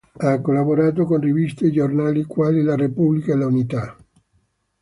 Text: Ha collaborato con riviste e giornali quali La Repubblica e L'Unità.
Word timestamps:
Ha 0.17 0.41
collaborato 0.41 1.05
con 1.05 1.19
riviste 1.21 1.67
e 1.67 1.71
giornali 1.71 2.23
quali 2.23 2.63
La 2.63 2.75
Repubblica 2.75 3.33
e 3.33 3.35
L'Unità. 3.35 3.95